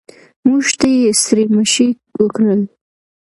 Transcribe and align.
موږ 0.47 0.65
ته 0.79 0.87
یې 0.99 1.09
ستړي 1.21 1.45
مه 1.55 1.63
شي 1.73 1.87
وکړل. 2.21 2.61